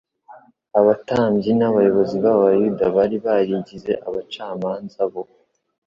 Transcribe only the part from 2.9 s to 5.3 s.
bari barigize abacamanza bo